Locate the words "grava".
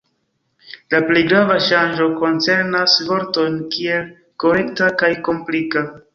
1.27-1.57